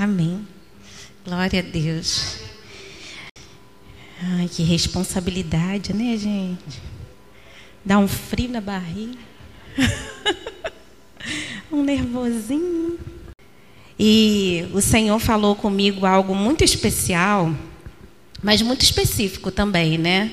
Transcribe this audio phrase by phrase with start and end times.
[0.00, 0.48] Amém.
[1.26, 2.38] Glória a Deus.
[4.18, 6.80] Ai, que responsabilidade, né, gente?
[7.84, 9.18] Dá um frio na barriga.
[11.70, 12.98] um nervosinho.
[13.98, 17.54] E o Senhor falou comigo algo muito especial,
[18.42, 20.32] mas muito específico também, né?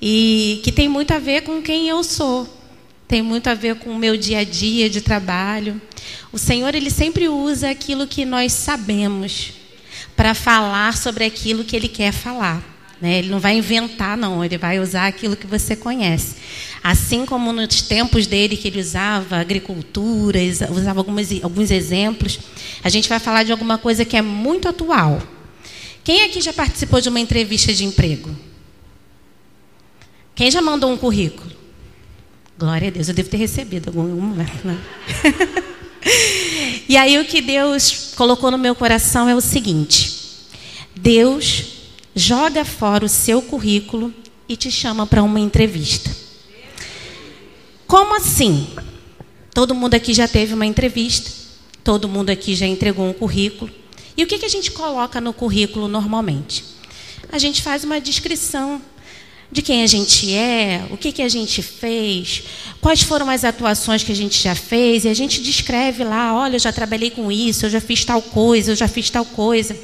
[0.00, 2.48] E que tem muito a ver com quem eu sou.
[3.14, 5.80] Tem muito a ver com o meu dia a dia de trabalho.
[6.32, 9.52] O Senhor, ele sempre usa aquilo que nós sabemos
[10.16, 12.60] para falar sobre aquilo que ele quer falar.
[13.00, 13.20] Né?
[13.20, 16.34] Ele não vai inventar, não, ele vai usar aquilo que você conhece.
[16.82, 22.40] Assim como nos tempos dele que ele usava agricultura, usava algumas, alguns exemplos,
[22.82, 25.22] a gente vai falar de alguma coisa que é muito atual.
[26.02, 28.36] Quem aqui já participou de uma entrevista de emprego?
[30.34, 31.53] Quem já mandou um currículo?
[32.56, 34.64] Glória a Deus, eu devo ter recebido algum momento.
[34.64, 34.78] Né?
[36.88, 40.12] e aí o que Deus colocou no meu coração é o seguinte:
[40.94, 41.64] Deus
[42.14, 44.14] joga fora o seu currículo
[44.48, 46.10] e te chama para uma entrevista.
[47.88, 48.68] Como assim?
[49.52, 51.30] Todo mundo aqui já teve uma entrevista,
[51.82, 53.70] todo mundo aqui já entregou um currículo.
[54.16, 56.64] E o que, que a gente coloca no currículo normalmente?
[57.32, 58.80] A gente faz uma descrição
[59.50, 62.42] de quem a gente é, o que, que a gente fez,
[62.80, 66.56] quais foram as atuações que a gente já fez, e a gente descreve lá: olha,
[66.56, 69.76] eu já trabalhei com isso, eu já fiz tal coisa, eu já fiz tal coisa,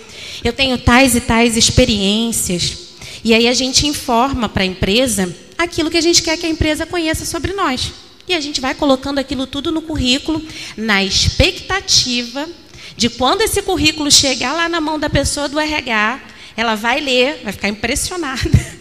[0.42, 2.90] eu tenho tais e tais experiências.
[3.22, 6.48] E aí a gente informa para a empresa aquilo que a gente quer que a
[6.48, 7.92] empresa conheça sobre nós.
[8.26, 10.42] E a gente vai colocando aquilo tudo no currículo,
[10.76, 12.48] na expectativa
[12.96, 16.20] de quando esse currículo chegar lá na mão da pessoa do RH,
[16.56, 18.40] ela vai ler, vai ficar impressionada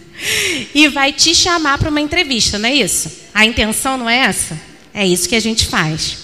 [0.74, 3.10] e vai te chamar para uma entrevista, não é isso?
[3.32, 4.60] A intenção não é essa?
[4.92, 6.18] É isso que a gente faz.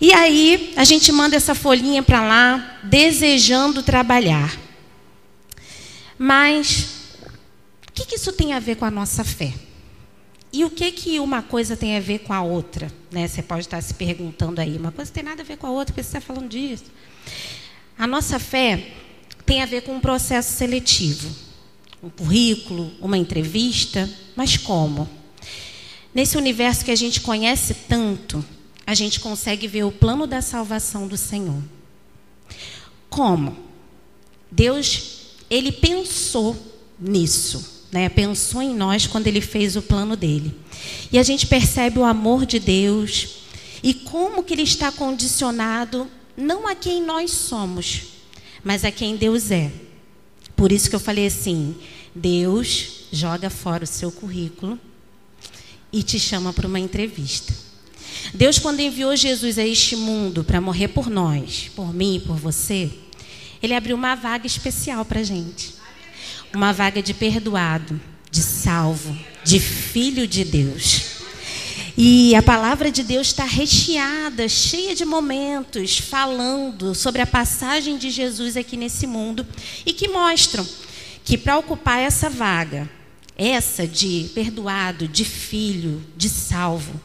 [0.00, 4.58] E aí, a gente manda essa folhinha para lá, desejando trabalhar.
[6.18, 6.88] Mas,
[7.86, 9.52] o que, que isso tem a ver com a nossa fé?
[10.52, 12.90] E o que que uma coisa tem a ver com a outra?
[13.10, 13.28] Né?
[13.28, 14.76] Você pode estar se perguntando aí.
[14.76, 16.86] Uma coisa tem nada a ver com a outra, porque você está falando disso.
[17.96, 18.88] A nossa fé
[19.44, 21.49] tem a ver com um processo seletivo
[22.02, 25.08] um currículo, uma entrevista, mas como?
[26.14, 28.44] Nesse universo que a gente conhece tanto,
[28.86, 31.62] a gente consegue ver o plano da salvação do Senhor.
[33.08, 33.56] Como?
[34.50, 36.56] Deus, ele pensou
[36.98, 38.08] nisso, né?
[38.08, 40.56] Pensou em nós quando ele fez o plano dele.
[41.12, 43.40] E a gente percebe o amor de Deus
[43.82, 48.02] e como que ele está condicionado não a quem nós somos,
[48.64, 49.70] mas a quem Deus é.
[50.60, 51.74] Por isso que eu falei assim:
[52.14, 54.78] Deus joga fora o seu currículo
[55.90, 57.50] e te chama para uma entrevista.
[58.34, 62.36] Deus, quando enviou Jesus a este mundo para morrer por nós, por mim e por
[62.36, 62.90] você,
[63.62, 65.76] Ele abriu uma vaga especial para a gente.
[66.52, 67.98] Uma vaga de perdoado,
[68.30, 71.09] de salvo, de filho de Deus.
[72.02, 78.08] E a palavra de Deus está recheada, cheia de momentos falando sobre a passagem de
[78.08, 79.46] Jesus aqui nesse mundo
[79.84, 80.66] e que mostram
[81.22, 82.88] que para ocupar essa vaga,
[83.36, 86.98] essa de perdoado, de filho, de salvo,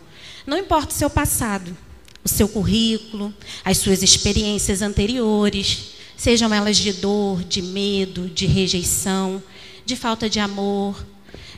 [0.48, 1.76] não importa o seu passado,
[2.24, 3.34] o seu currículo,
[3.66, 9.44] as suas experiências anteriores, sejam elas de dor, de medo, de rejeição,
[9.86, 11.06] de falta de amor,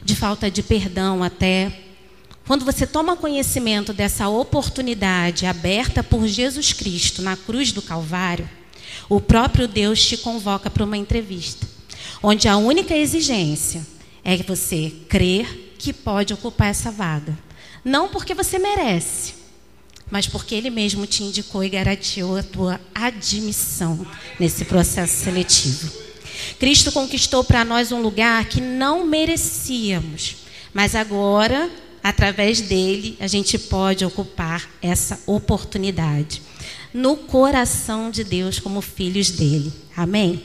[0.03, 1.83] de falta de perdão até
[2.47, 8.49] quando você toma conhecimento dessa oportunidade aberta por Jesus Cristo na cruz do Calvário,
[9.09, 11.67] o próprio Deus te convoca para uma entrevista,
[12.23, 13.85] onde a única exigência
[14.23, 17.37] é você crer que pode ocupar essa vaga.
[17.83, 19.33] Não porque você merece,
[20.09, 24.07] mas porque Ele mesmo te indicou e garantiu a tua admissão
[24.39, 25.91] nesse processo seletivo.
[26.57, 30.37] Cristo conquistou para nós um lugar que não merecíamos,
[30.73, 31.69] mas agora
[32.09, 36.41] através dele, a gente pode ocupar essa oportunidade
[36.93, 39.73] no coração de Deus como filhos dele.
[39.95, 40.41] Amém?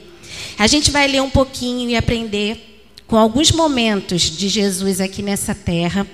[0.59, 5.55] A gente vai ler um pouquinho e aprender com alguns momentos de Jesus aqui nessa
[5.55, 6.07] terra,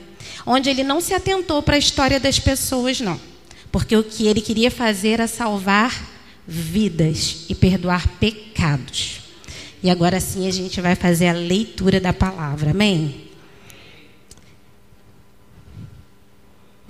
[0.45, 3.19] onde ele não se atentou para a história das pessoas, não.
[3.73, 6.11] Porque o que ele queria fazer era salvar
[6.47, 9.21] vidas e perdoar pecados.
[9.83, 12.73] E agora sim a gente vai fazer a leitura da palavra.
[12.73, 13.28] Amém?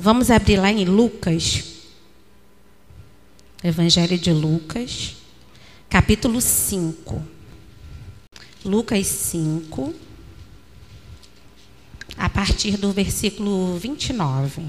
[0.01, 1.65] Vamos abrir lá em Lucas,
[3.65, 5.17] Evangelho de Lucas,
[5.91, 7.21] capítulo 5.
[8.65, 9.93] Lucas 5,
[12.17, 14.63] a partir do versículo 29.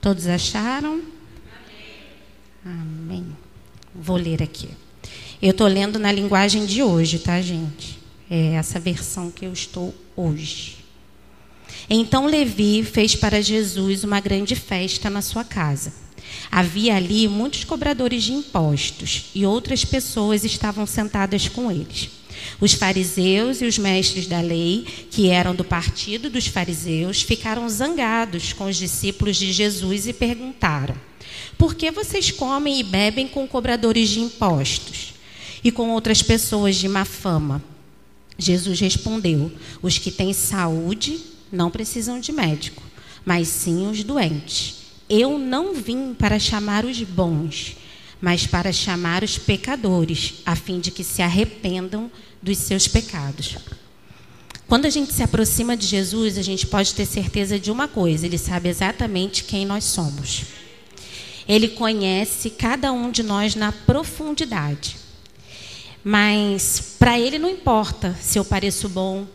[0.00, 1.02] Todos acharam?
[2.64, 3.36] Amém.
[3.92, 4.70] Vou ler aqui.
[5.42, 8.01] Eu estou lendo na linguagem de hoje, tá, gente?
[8.34, 10.76] É essa versão que eu estou hoje.
[11.90, 15.92] Então Levi fez para Jesus uma grande festa na sua casa.
[16.50, 22.08] Havia ali muitos cobradores de impostos e outras pessoas estavam sentadas com eles.
[22.58, 28.54] Os fariseus e os mestres da lei, que eram do partido dos fariseus, ficaram zangados
[28.54, 30.94] com os discípulos de Jesus e perguntaram:
[31.58, 35.12] Por que vocês comem e bebem com cobradores de impostos
[35.62, 37.71] e com outras pessoas de má fama?
[38.38, 41.18] Jesus respondeu: Os que têm saúde
[41.50, 42.82] não precisam de médico,
[43.24, 44.76] mas sim os doentes.
[45.08, 47.76] Eu não vim para chamar os bons,
[48.20, 52.10] mas para chamar os pecadores, a fim de que se arrependam
[52.42, 53.56] dos seus pecados.
[54.66, 58.24] Quando a gente se aproxima de Jesus, a gente pode ter certeza de uma coisa:
[58.24, 60.44] ele sabe exatamente quem nós somos.
[61.46, 65.01] Ele conhece cada um de nós na profundidade.
[66.04, 69.26] Mas para ele não importa se eu pareço bom,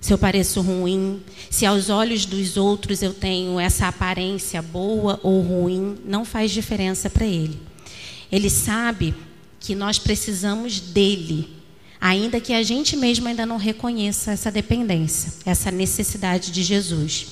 [0.00, 5.40] se eu pareço ruim, se aos olhos dos outros eu tenho essa aparência boa ou
[5.40, 7.60] ruim, não faz diferença para ele.
[8.30, 9.14] Ele sabe
[9.60, 11.56] que nós precisamos dele
[12.00, 17.26] ainda que a gente mesmo ainda não reconheça essa dependência, essa necessidade de Jesus.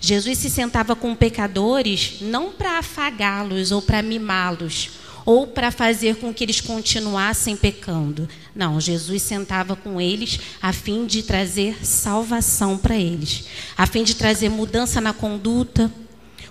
[0.00, 4.90] Jesus se sentava com pecadores não para afagá-los ou para mimá-los,
[5.24, 8.28] ou para fazer com que eles continuassem pecando.
[8.54, 13.44] Não, Jesus sentava com eles a fim de trazer salvação para eles,
[13.76, 15.92] a fim de trazer mudança na conduta,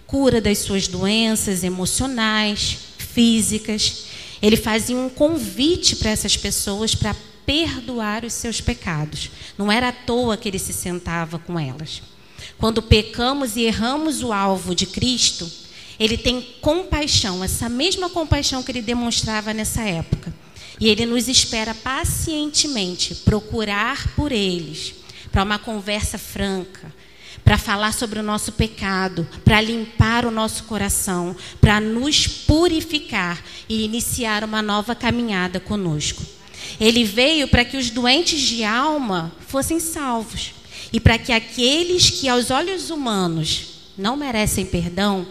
[0.08, 4.06] cura das suas doenças emocionais, físicas.
[4.42, 7.16] Ele fazia um convite para essas pessoas para
[7.46, 9.30] perdoar os seus pecados.
[9.58, 12.02] Não era à toa que ele se sentava com elas.
[12.58, 15.50] Quando pecamos e erramos o alvo de Cristo,
[16.02, 20.34] ele tem compaixão, essa mesma compaixão que ele demonstrava nessa época.
[20.80, 24.96] E ele nos espera pacientemente procurar por eles,
[25.32, 26.92] para uma conversa franca,
[27.44, 33.40] para falar sobre o nosso pecado, para limpar o nosso coração, para nos purificar
[33.70, 36.24] e iniciar uma nova caminhada conosco.
[36.80, 40.56] Ele veio para que os doentes de alma fossem salvos
[40.92, 43.66] e para que aqueles que aos olhos humanos
[43.96, 45.28] não merecem perdão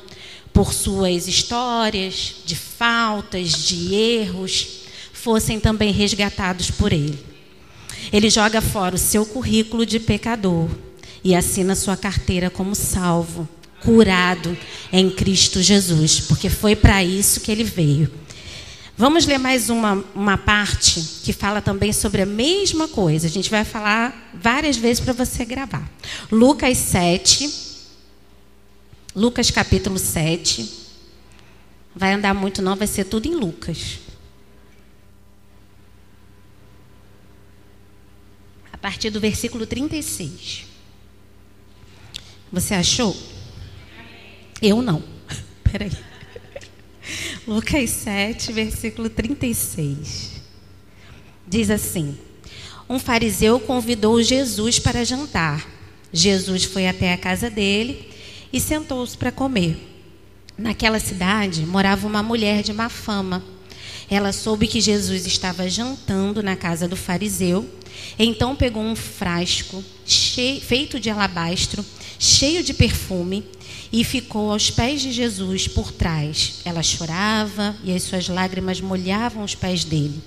[0.61, 7.19] por suas histórias de faltas, de erros, fossem também resgatados por ele.
[8.13, 10.69] Ele joga fora o seu currículo de pecador
[11.25, 13.49] e assina sua carteira como salvo,
[13.83, 14.55] curado
[14.93, 18.11] em Cristo Jesus, porque foi para isso que ele veio
[19.01, 23.27] Vamos ler mais uma, uma parte que fala também sobre a mesma coisa.
[23.27, 25.91] A gente vai falar várias vezes para você gravar.
[26.31, 27.70] Lucas 7.
[29.15, 30.79] Lucas capítulo 7.
[31.95, 33.99] Vai andar muito, não, vai ser tudo em Lucas.
[38.73, 40.65] A partir do versículo 36.
[42.53, 43.17] Você achou?
[44.63, 45.03] Eu não.
[45.65, 45.91] Peraí.
[47.47, 50.41] Lucas 7, versículo 36.
[51.49, 52.17] Diz assim:
[52.89, 55.69] Um fariseu convidou Jesus para jantar.
[56.13, 58.10] Jesus foi até a casa dele
[58.53, 59.89] e sentou-se para comer.
[60.57, 63.43] Naquela cidade morava uma mulher de má fama.
[64.11, 67.69] Ela soube que Jesus estava jantando na casa do fariseu,
[68.19, 71.85] então pegou um frasco cheio, feito de alabastro,
[72.19, 73.45] cheio de perfume,
[73.93, 76.61] e ficou aos pés de Jesus por trás.
[76.65, 80.21] Ela chorava e as suas lágrimas molhavam os pés dele.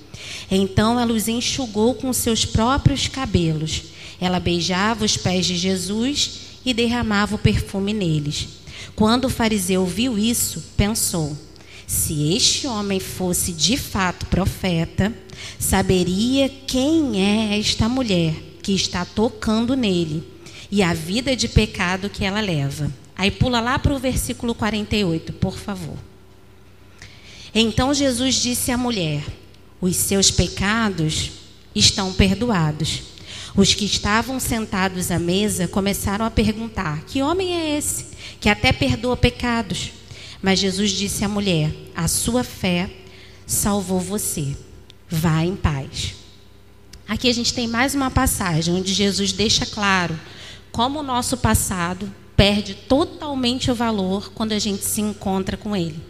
[0.49, 3.83] Então ela os enxugou com seus próprios cabelos.
[4.19, 8.47] Ela beijava os pés de Jesus e derramava o perfume neles.
[8.95, 11.37] Quando o fariseu viu isso, pensou:
[11.87, 15.13] se este homem fosse de fato profeta,
[15.59, 20.23] saberia quem é esta mulher que está tocando nele
[20.71, 22.91] e a vida de pecado que ela leva.
[23.15, 25.97] Aí pula lá para o versículo 48, por favor.
[27.53, 29.23] Então Jesus disse à mulher:
[29.79, 31.31] Os seus pecados
[31.75, 33.12] estão perdoados.
[33.55, 38.07] Os que estavam sentados à mesa começaram a perguntar: Que homem é esse
[38.39, 39.91] que até perdoa pecados?
[40.41, 42.89] Mas Jesus disse à mulher: A sua fé
[43.45, 44.57] salvou você.
[45.07, 46.15] Vá em paz.
[47.07, 50.19] Aqui a gente tem mais uma passagem onde Jesus deixa claro
[50.71, 56.01] como o nosso passado perde totalmente o valor quando a gente se encontra com Ele.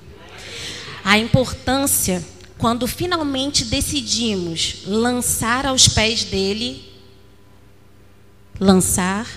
[1.03, 2.23] A importância,
[2.57, 6.92] quando finalmente decidimos lançar aos pés dele,
[8.59, 9.27] lançar,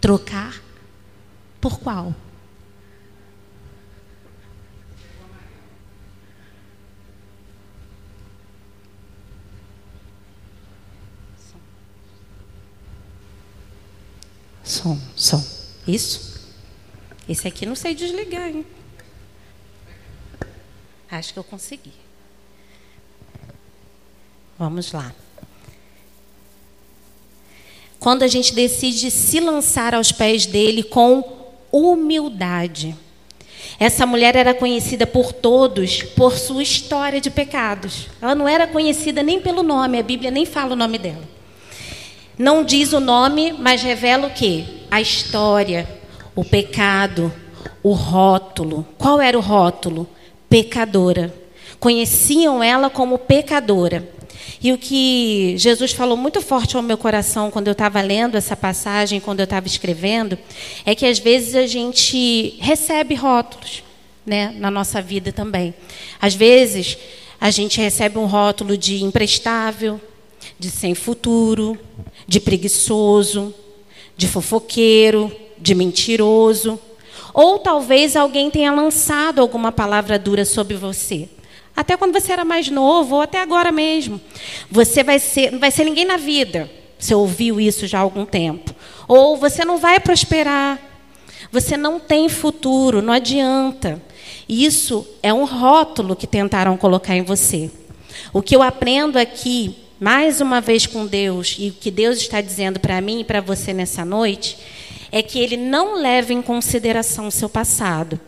[0.00, 0.60] trocar,
[1.60, 2.14] por qual?
[14.62, 15.44] Som, som.
[15.86, 16.34] Isso?
[17.28, 18.66] Esse aqui não sei desligar, hein?
[21.10, 21.92] Acho que eu consegui.
[24.58, 25.14] Vamos lá.
[28.04, 31.24] Quando a gente decide se lançar aos pés dele com
[31.72, 32.94] humildade.
[33.80, 38.08] Essa mulher era conhecida por todos por sua história de pecados.
[38.20, 41.22] Ela não era conhecida nem pelo nome, a Bíblia nem fala o nome dela.
[42.36, 44.64] Não diz o nome, mas revela o quê?
[44.90, 45.88] A história,
[46.36, 47.32] o pecado,
[47.82, 48.86] o rótulo.
[48.98, 50.06] Qual era o rótulo?
[50.46, 51.32] Pecadora.
[51.80, 54.06] Conheciam ela como pecadora.
[54.62, 58.56] E o que Jesus falou muito forte ao meu coração quando eu estava lendo essa
[58.56, 60.38] passagem, quando eu estava escrevendo,
[60.84, 63.82] é que às vezes a gente recebe rótulos
[64.24, 65.74] né, na nossa vida também.
[66.20, 66.96] Às vezes
[67.40, 70.00] a gente recebe um rótulo de imprestável,
[70.58, 71.78] de sem futuro,
[72.26, 73.54] de preguiçoso,
[74.16, 76.78] de fofoqueiro, de mentiroso.
[77.32, 81.28] Ou talvez alguém tenha lançado alguma palavra dura sobre você.
[81.76, 84.20] Até quando você era mais novo, ou até agora mesmo.
[84.70, 86.70] Você vai ser, não vai ser ninguém na vida.
[86.98, 88.74] Você ouviu isso já há algum tempo.
[89.08, 90.78] Ou você não vai prosperar.
[91.50, 94.00] Você não tem futuro, não adianta.
[94.48, 97.70] Isso é um rótulo que tentaram colocar em você.
[98.32, 102.40] O que eu aprendo aqui, mais uma vez com Deus, e o que Deus está
[102.40, 104.56] dizendo para mim e para você nessa noite,
[105.10, 108.18] é que ele não leva em consideração o seu passado.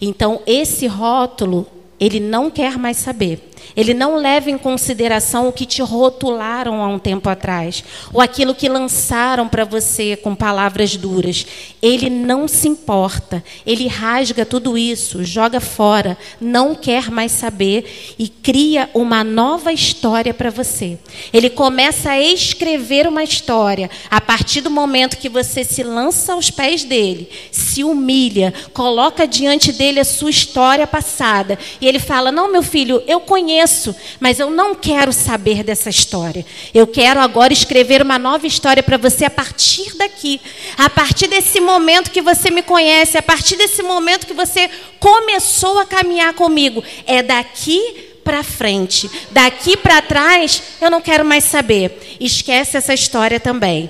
[0.00, 1.66] Então, esse rótulo
[1.98, 3.40] ele não quer mais saber.
[3.76, 8.54] Ele não leva em consideração o que te rotularam há um tempo atrás, ou aquilo
[8.54, 11.46] que lançaram para você com palavras duras.
[11.82, 13.42] Ele não se importa.
[13.66, 20.32] Ele rasga tudo isso, joga fora, não quer mais saber e cria uma nova história
[20.32, 20.98] para você.
[21.32, 26.50] Ele começa a escrever uma história a partir do momento que você se lança aos
[26.50, 32.50] pés dele, se humilha, coloca diante dele a sua história passada e ele fala: Não,
[32.50, 36.44] meu filho, eu conheço conheço, mas eu não quero saber dessa história.
[36.74, 40.40] Eu quero agora escrever uma nova história para você a partir daqui,
[40.76, 45.78] a partir desse momento que você me conhece, a partir desse momento que você começou
[45.78, 46.82] a caminhar comigo.
[47.06, 49.08] É daqui para frente.
[49.30, 52.16] Daqui para trás, eu não quero mais saber.
[52.18, 53.88] Esquece essa história também.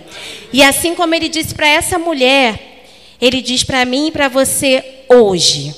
[0.52, 2.84] E assim como ele disse para essa mulher,
[3.18, 5.74] ele diz para mim e para você hoje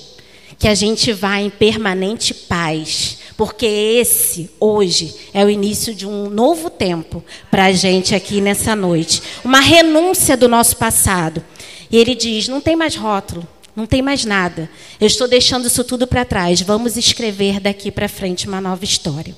[0.59, 6.29] que a gente vai em permanente paz porque esse, hoje, é o início de um
[6.29, 9.23] novo tempo para a gente aqui nessa noite.
[9.45, 11.45] Uma renúncia do nosso passado.
[11.89, 14.69] E ele diz: não tem mais rótulo, não tem mais nada.
[15.01, 16.61] Eu estou deixando isso tudo para trás.
[16.63, 19.37] Vamos escrever daqui para frente uma nova história.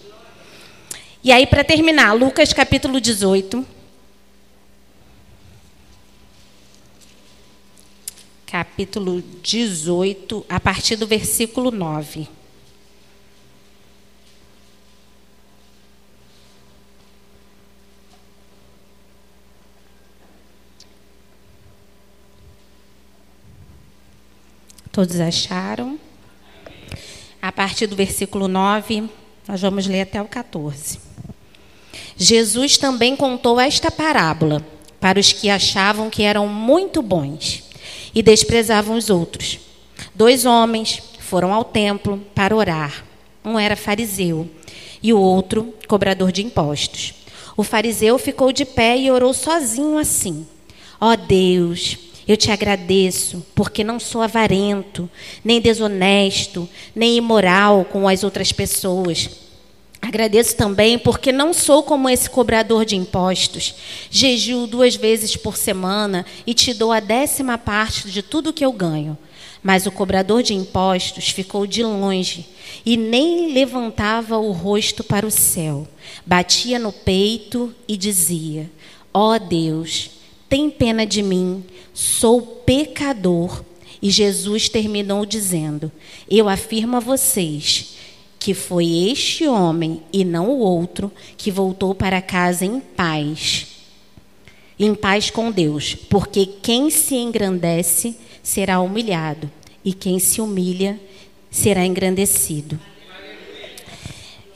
[1.22, 3.66] E aí, para terminar, Lucas capítulo 18.
[8.46, 12.39] Capítulo 18, a partir do versículo 9.
[25.00, 25.98] Todos acharam?
[27.40, 29.08] A partir do versículo 9,
[29.48, 31.00] nós vamos ler até o 14.
[32.18, 34.62] Jesus também contou esta parábola
[35.00, 37.64] para os que achavam que eram muito bons
[38.14, 39.58] e desprezavam os outros.
[40.14, 43.02] Dois homens foram ao templo para orar.
[43.42, 44.50] Um era fariseu
[45.02, 47.14] e o outro cobrador de impostos.
[47.56, 50.46] O fariseu ficou de pé e orou sozinho assim:
[51.00, 51.96] Ó oh Deus,
[52.30, 55.10] eu te agradeço porque não sou avarento,
[55.42, 59.28] nem desonesto, nem imoral com as outras pessoas.
[60.00, 63.74] Agradeço também porque não sou como esse cobrador de impostos.
[64.08, 68.72] Jejuo duas vezes por semana e te dou a décima parte de tudo que eu
[68.72, 69.18] ganho.
[69.60, 72.46] Mas o cobrador de impostos ficou de longe
[72.86, 75.84] e nem levantava o rosto para o céu.
[76.24, 78.70] Batia no peito e dizia:
[79.12, 80.19] Ó oh Deus,
[80.50, 81.64] tem pena de mim,
[81.94, 83.64] sou pecador.
[84.02, 85.92] E Jesus terminou dizendo:
[86.28, 87.94] Eu afirmo a vocês
[88.38, 93.66] que foi este homem e não o outro que voltou para casa em paz,
[94.78, 99.50] em paz com Deus, porque quem se engrandece será humilhado
[99.84, 100.98] e quem se humilha
[101.50, 102.80] será engrandecido.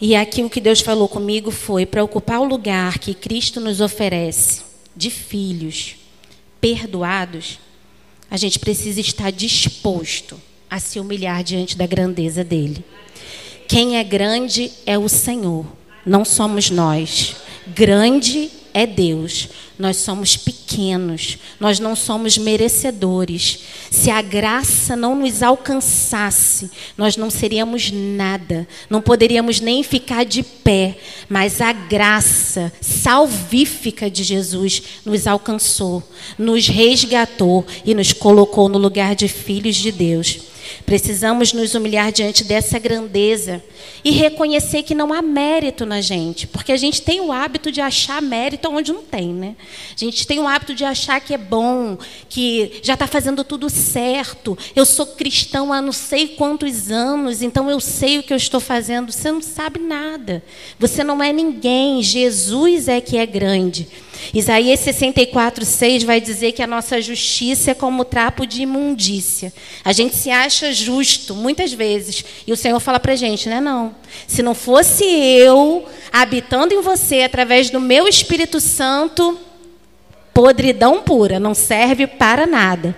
[0.00, 3.80] E aqui o que Deus falou comigo foi para ocupar o lugar que Cristo nos
[3.80, 5.96] oferece de filhos
[6.60, 7.58] perdoados,
[8.30, 12.84] a gente precisa estar disposto a se humilhar diante da grandeza dele.
[13.68, 15.66] Quem é grande é o Senhor,
[16.04, 17.36] não somos nós.
[17.66, 19.48] Grande é Deus.
[19.78, 23.60] Nós somos pequenos, nós não somos merecedores.
[23.90, 30.42] Se a graça não nos alcançasse, nós não seríamos nada, não poderíamos nem ficar de
[30.42, 30.96] pé,
[31.28, 36.02] mas a graça salvífica de Jesus nos alcançou,
[36.38, 40.53] nos resgatou e nos colocou no lugar de filhos de Deus.
[40.86, 43.62] Precisamos nos humilhar diante dessa grandeza
[44.04, 47.80] e reconhecer que não há mérito na gente, porque a gente tem o hábito de
[47.80, 49.56] achar mérito onde não tem, né?
[49.94, 51.96] A gente tem o hábito de achar que é bom,
[52.28, 54.56] que já está fazendo tudo certo.
[54.76, 58.60] Eu sou cristão há não sei quantos anos, então eu sei o que eu estou
[58.60, 59.10] fazendo.
[59.10, 60.42] Você não sabe nada.
[60.78, 62.02] Você não é ninguém.
[62.02, 63.88] Jesus é que é grande.
[64.32, 69.52] Isaías 64, 6 vai dizer que a nossa justiça é como trapo de imundícia.
[69.84, 72.24] A gente se acha justo, muitas vezes.
[72.46, 73.60] E o Senhor fala para gente, né?
[73.60, 73.94] Não.
[74.26, 79.38] Se não fosse eu habitando em você através do meu Espírito Santo,
[80.34, 82.94] podridão pura, não serve para nada.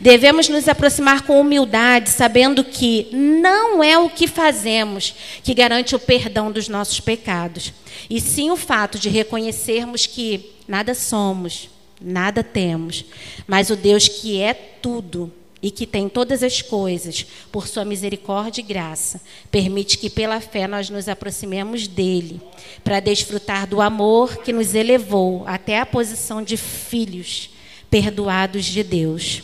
[0.00, 5.98] Devemos nos aproximar com humildade, sabendo que não é o que fazemos que garante o
[5.98, 7.72] perdão dos nossos pecados,
[8.08, 11.68] e sim o fato de reconhecermos que nada somos,
[12.00, 13.04] nada temos,
[13.46, 15.32] mas o Deus que é tudo
[15.66, 19.20] e que tem todas as coisas, por sua misericórdia e graça,
[19.50, 22.40] permite que pela fé nós nos aproximemos dele,
[22.84, 27.50] para desfrutar do amor que nos elevou até a posição de filhos
[27.90, 29.42] perdoados de Deus.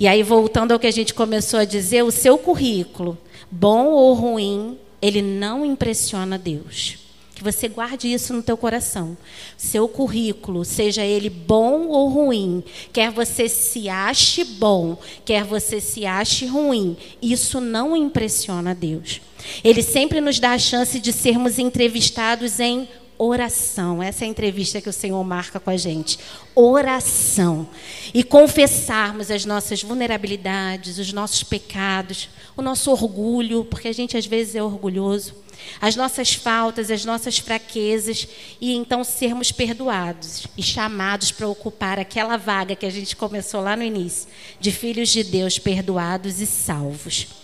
[0.00, 3.16] E aí, voltando ao que a gente começou a dizer, o seu currículo,
[3.48, 7.03] bom ou ruim, ele não impressiona Deus.
[7.34, 9.16] Que você guarde isso no teu coração.
[9.56, 12.62] Seu currículo, seja ele bom ou ruim,
[12.92, 19.20] quer você se ache bom, quer você se ache ruim, isso não impressiona Deus.
[19.62, 22.88] Ele sempre nos dá a chance de sermos entrevistados em
[23.26, 24.02] oração.
[24.02, 26.18] Essa é a entrevista que o Senhor marca com a gente.
[26.54, 27.68] Oração.
[28.12, 34.26] E confessarmos as nossas vulnerabilidades, os nossos pecados, o nosso orgulho, porque a gente às
[34.26, 35.44] vezes é orgulhoso
[35.80, 38.26] as nossas faltas, as nossas fraquezas,
[38.60, 43.76] e então sermos perdoados e chamados para ocupar aquela vaga que a gente começou lá
[43.76, 44.28] no início,
[44.60, 47.43] de filhos de Deus perdoados e salvos.